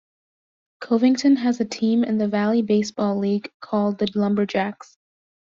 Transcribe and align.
Covington 0.79 1.35
has 1.35 1.59
a 1.59 1.65
team 1.65 2.03
in 2.03 2.17
the 2.17 2.27
Valley 2.27 2.63
Baseball 2.63 3.19
League 3.19 3.51
called 3.59 3.99
the 3.99 4.07
Lumberjacks. 4.15 4.97